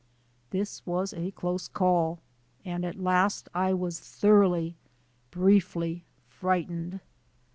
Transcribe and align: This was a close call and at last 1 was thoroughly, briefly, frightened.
This 0.49 0.83
was 0.83 1.13
a 1.13 1.29
close 1.29 1.67
call 1.67 2.17
and 2.65 2.83
at 2.83 2.95
last 2.99 3.47
1 3.53 3.77
was 3.77 3.99
thoroughly, 3.99 4.75
briefly, 5.29 6.05
frightened. 6.27 7.01